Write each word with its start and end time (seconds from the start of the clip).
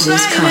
Moses 0.00 0.26
Kaki. 0.32 0.49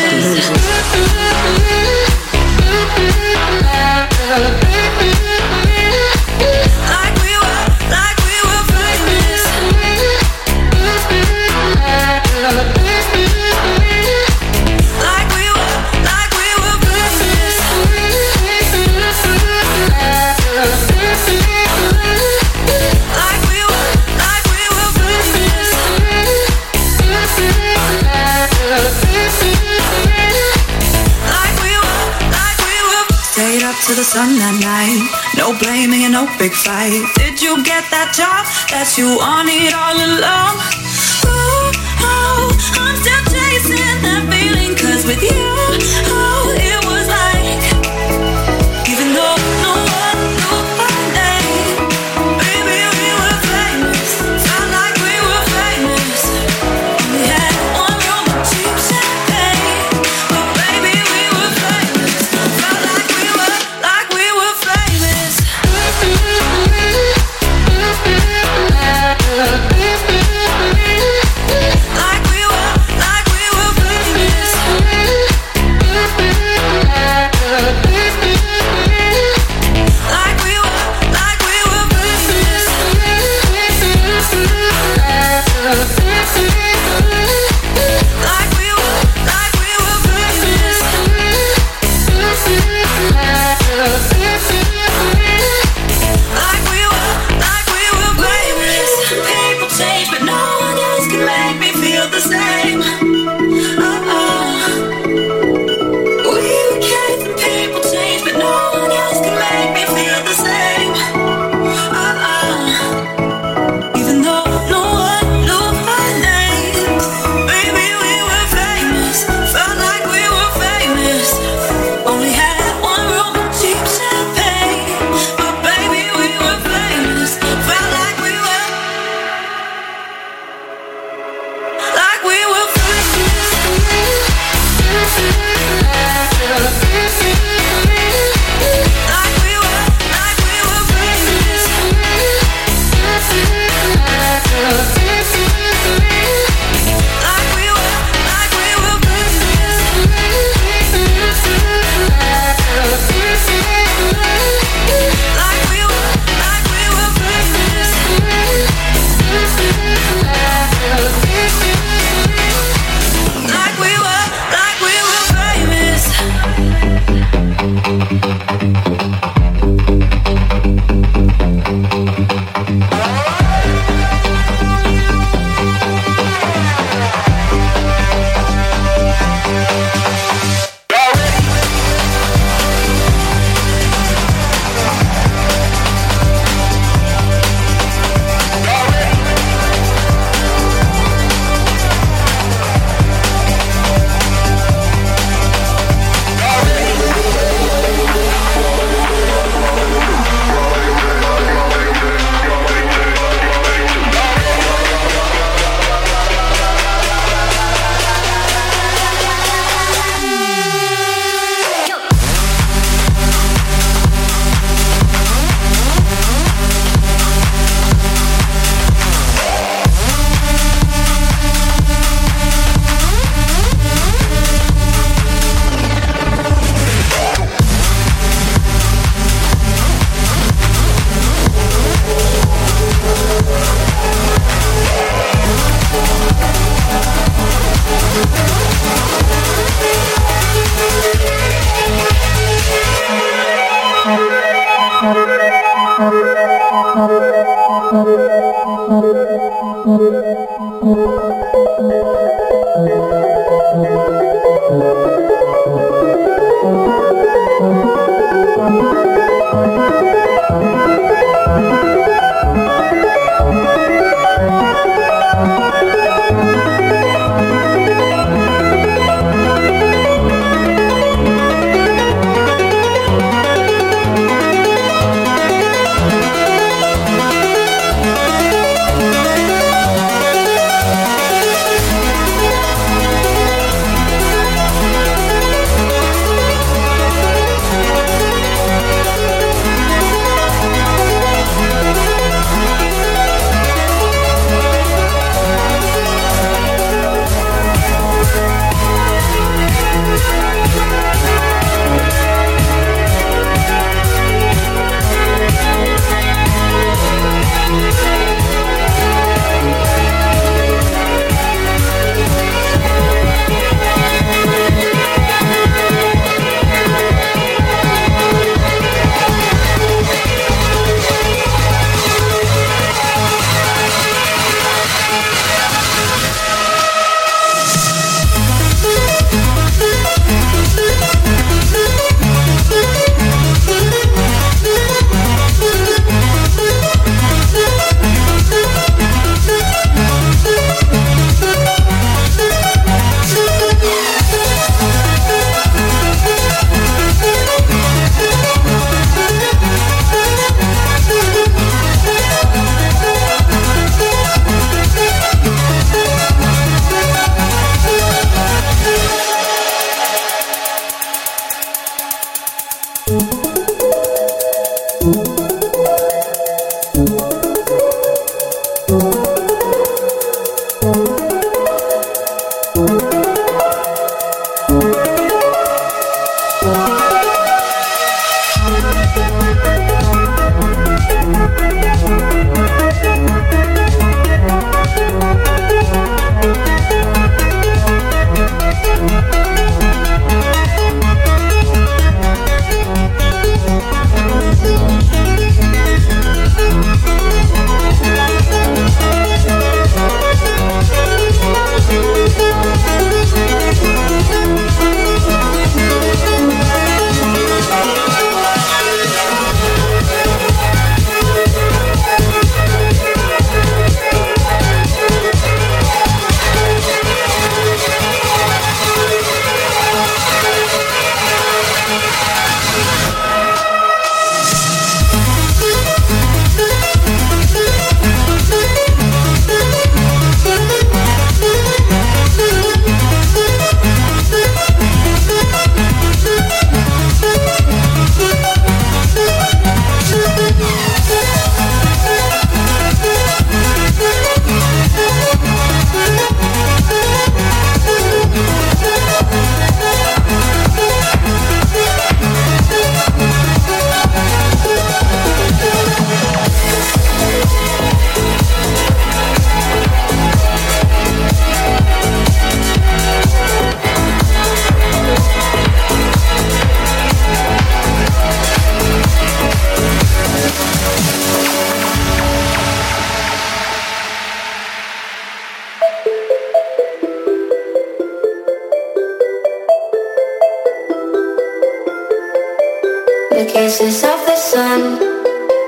Kisses 483.46 484.04
of 484.04 484.20
the 484.26 484.36
sun 484.36 485.00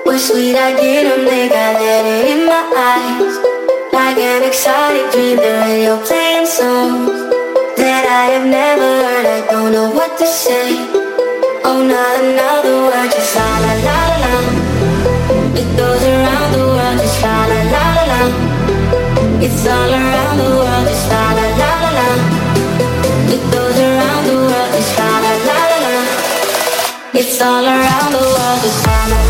were 0.05 0.17
sweet. 0.17 0.55
I 0.57 0.75
didn't 0.75 1.27
think 1.27 1.51
I 1.53 1.73
let 1.79 2.05
it 2.05 2.23
in 2.33 2.45
my 2.45 2.63
eyes. 2.75 3.35
Like 3.93 4.17
an 4.17 4.43
exotic 4.43 5.11
dream, 5.11 5.37
the 5.37 5.53
radio 5.63 5.95
playing 6.03 6.45
songs 6.45 7.11
that 7.77 8.03
I 8.07 8.25
have 8.35 8.47
never 8.47 8.89
heard. 9.03 9.25
I 9.25 9.39
don't 9.51 9.71
know 9.71 9.89
what 9.91 10.17
to 10.19 10.27
say. 10.27 10.69
Oh, 11.63 11.79
not 11.85 12.13
another 12.23 12.75
word, 12.91 13.09
just 13.11 13.35
la 13.35 13.49
la 13.63 13.73
la 13.87 13.99
la. 14.23 14.33
It 15.55 15.69
goes 15.79 16.03
around 16.03 16.49
the 16.55 16.63
world, 16.75 16.97
just 16.99 17.21
la 17.23 17.37
la 17.51 17.61
la 17.73 17.85
la. 18.11 18.21
It's 19.45 19.65
all 19.65 19.91
around 19.91 20.37
the 20.43 20.49
world, 20.59 20.87
just 20.87 21.07
la 21.09 21.20
all 27.41 27.65
around 27.65 28.11
the 28.11 28.19
world, 28.19 29.20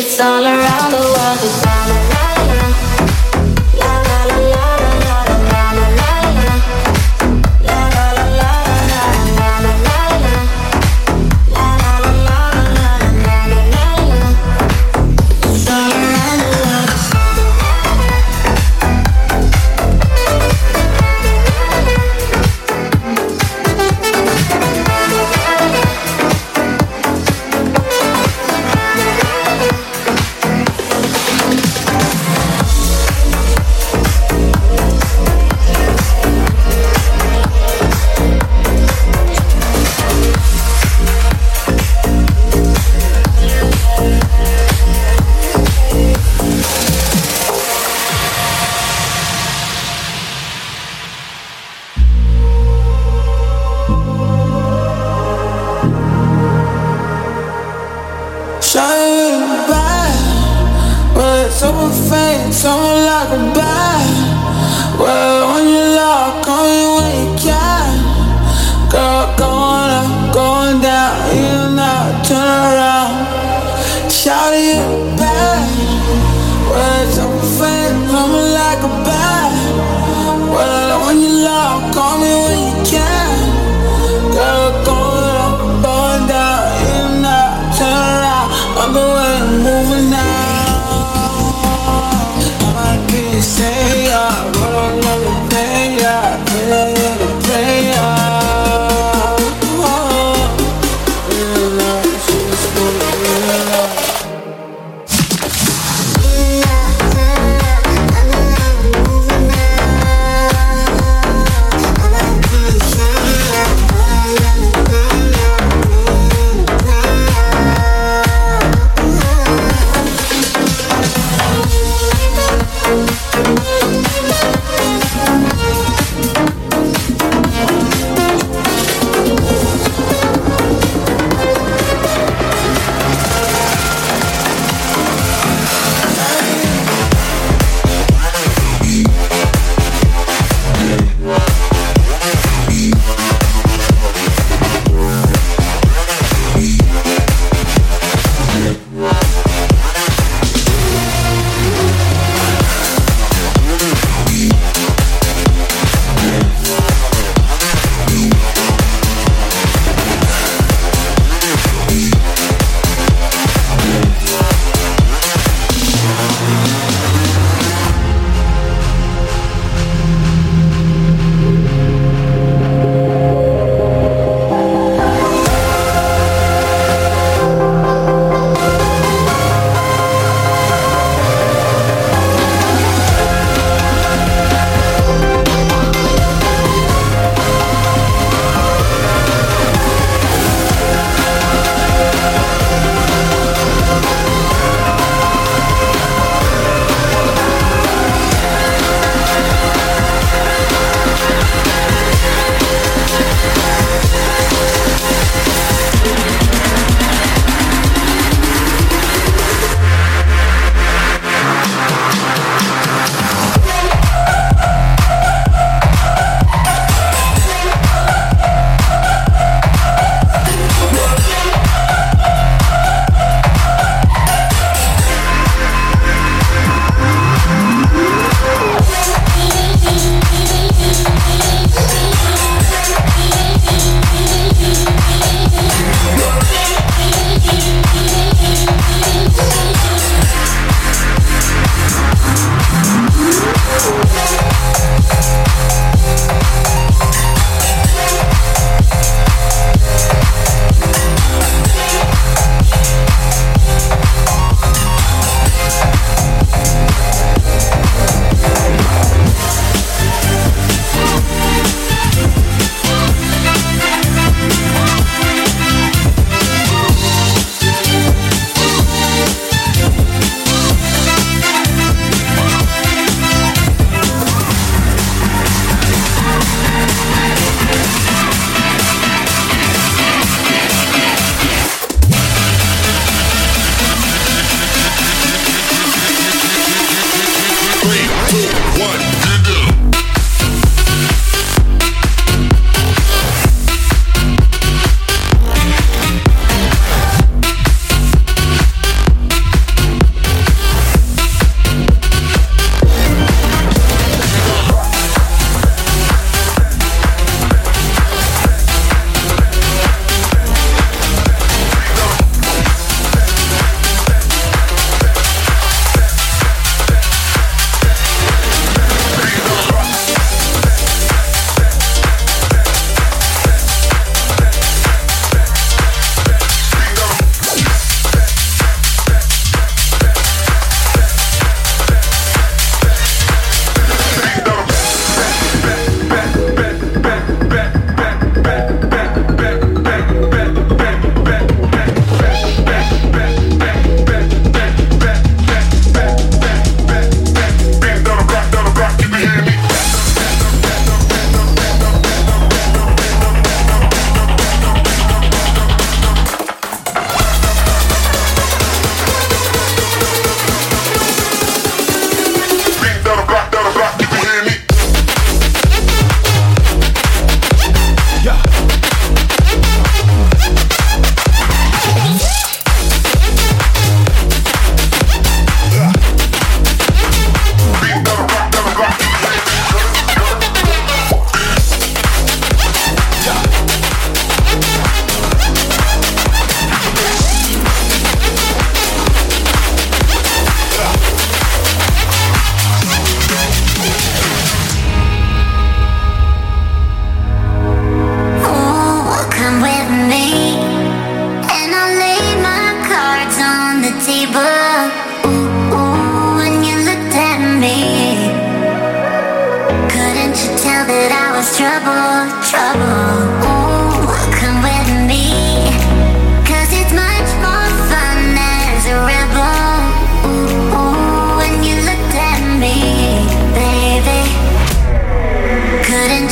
It's 0.00 0.20
all 0.20 0.44
around 0.44 0.92
the 0.92 0.98
world. 1.00 2.07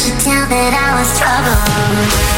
Just 0.07 0.25
that 0.25 0.73
I 0.73 1.01
was 1.01 1.19
trouble 1.19 2.36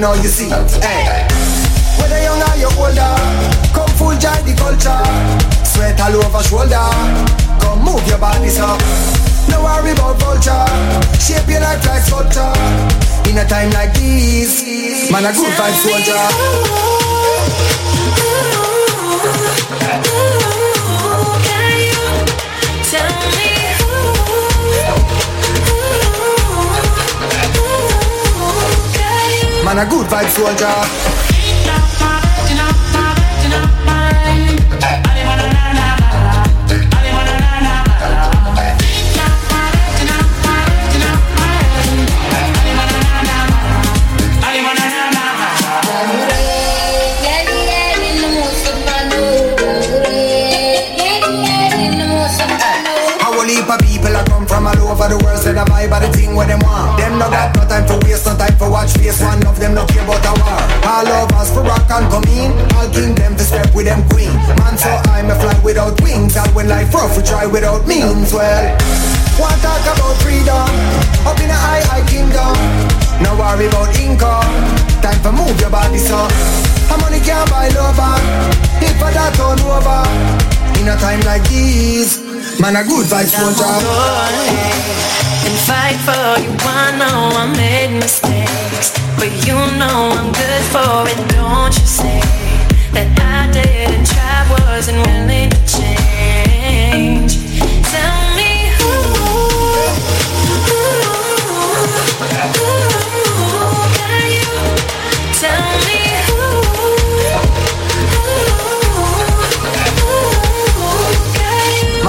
now 0.00 0.14
you 0.14 0.28
see. 0.28 0.48
Hey. 0.80 1.26
Whether 1.98 2.20
young 2.22 2.42
or 2.42 2.56
you're 2.56 2.72
older, 2.76 3.16
come 3.72 3.88
full 3.96 4.16
join 4.18 4.44
the 4.44 4.54
culture. 4.56 5.00
Sweat 5.64 6.00
all 6.00 6.16
over 6.16 6.42
shoulder. 6.44 6.88
Come 7.60 7.84
move 7.84 8.06
your 8.08 8.18
body 8.18 8.48
so. 8.48 8.66
No 9.48 9.62
worry 9.62 9.92
about 9.92 10.18
vulture. 10.20 10.66
Shape 11.20 11.48
your 11.48 11.60
life 11.60 11.84
like 11.86 12.02
sculpture. 12.02 12.52
In 13.30 13.38
a 13.38 13.44
time 13.48 13.70
like 13.72 13.94
this, 13.94 15.10
man 15.10 15.24
a 15.24 15.32
good 15.32 15.52
vibe 15.54 15.76
soldier. 15.82 16.22
Man 29.66 29.78
a 29.78 29.84
good 29.90 30.06
vibe 30.06 30.28
soldier 30.28 31.26
over 54.96 55.08
the 55.08 55.24
world, 55.24 55.38
say 55.38 55.52
the 55.52 55.60
vibe 55.60 55.92
of 55.92 56.02
the 56.02 56.18
thing 56.18 56.34
where 56.34 56.46
them 56.46 56.58
want. 56.60 56.98
Them 56.98 57.18
no 57.18 57.28
got 57.28 57.65
time 57.76 58.00
for 58.00 58.06
waste, 58.06 58.24
no 58.24 58.32
time 58.36 58.56
for 58.56 58.70
watch 58.70 58.92
face. 58.96 59.20
One 59.20 59.44
of 59.46 59.58
them 59.60 59.74
no 59.74 59.84
care 59.86 60.04
about 60.04 60.24
a 60.24 60.32
war. 60.40 60.60
All 60.88 61.08
of 61.08 61.32
us 61.32 61.52
for 61.52 61.62
rock 61.62 61.84
and 61.90 62.08
come 62.08 62.24
in. 62.32 62.50
I'll 62.76 62.88
king 62.90 63.14
them 63.14 63.36
to 63.36 63.44
step 63.44 63.68
with 63.74 63.86
them 63.86 64.00
queen. 64.08 64.32
Man, 64.60 64.76
so 64.78 64.88
I'm 65.12 65.28
a 65.28 65.36
fly 65.36 65.58
without 65.62 66.00
wings. 66.00 66.36
And 66.36 66.48
when 66.54 66.68
life 66.68 66.92
rough, 66.94 67.16
we 67.16 67.22
try 67.22 67.44
without 67.46 67.86
means. 67.86 68.32
Well, 68.32 68.64
want 69.38 69.60
talk 69.60 69.84
about 69.84 70.16
freedom? 70.24 70.68
Up 71.28 71.38
in 71.40 71.50
a 71.50 71.58
high, 71.58 71.84
high 71.84 72.06
kingdom. 72.08 72.56
No 73.20 73.36
worry 73.36 73.66
about 73.68 73.92
income. 73.98 74.48
Time 75.04 75.20
for 75.20 75.32
move 75.32 75.60
your 75.60 75.70
body, 75.70 75.98
so. 75.98 76.16
How 76.88 76.96
money 76.96 77.20
can 77.20 77.44
buy 77.50 77.68
lover? 77.68 78.00
Ah. 78.00 78.80
If 78.80 79.02
I 79.02 79.12
that 79.12 79.32
turn 79.36 79.60
over. 79.60 80.00
In 80.80 80.88
a 80.88 80.96
time 80.96 81.20
like 81.28 81.44
this. 81.48 82.25
Man, 82.60 82.74
a 82.74 82.82
good 82.84 83.06
vibes 83.06 83.36
soldier. 83.36 83.64
And 85.44 85.58
fight 85.68 85.98
for 86.06 86.40
you. 86.42 86.50
I 86.64 86.96
know 86.96 87.36
I 87.36 87.46
made 87.54 87.98
mistakes, 87.98 88.92
but 89.16 89.30
you 89.46 89.54
know 89.78 90.10
I'm 90.16 90.32
good 90.32 90.64
for 90.72 91.06
it. 91.06 91.18
Don't 91.34 91.74
you 91.78 91.86
say 91.86 92.20
that 92.92 93.08
I 93.20 93.52
didn't 93.52 94.06
try, 94.06 94.46
wasn't 94.72 95.06
willing 95.06 95.50
to 95.50 95.60
change. 95.66 97.45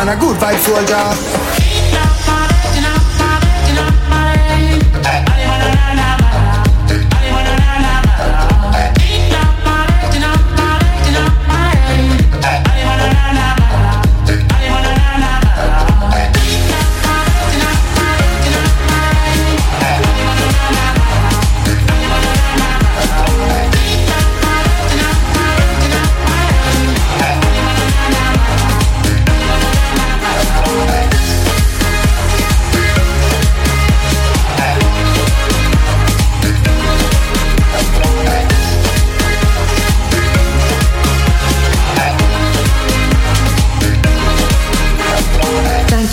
Man, 0.08 0.18
a 0.18 0.22
good 0.22 0.38
vibe 0.38 0.60
soldier. 0.60 1.57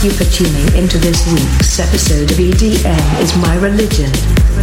You 0.05 0.11
for 0.11 0.25
tuning 0.25 0.77
into 0.77 0.99
this 0.99 1.25
week's 1.33 1.79
episode 1.79 2.31
of 2.31 2.37
EDM 2.37 3.23
is 3.23 3.35
My 3.39 3.57
Religion. 3.57 4.11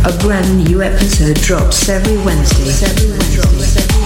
A 0.06 0.16
brand 0.20 0.66
new 0.66 0.84
episode 0.84 1.36
drops 1.38 1.89
every 1.89 2.18
Wednesday. 2.18 2.86
Every 2.86 3.10
Wednesday. 3.10 4.01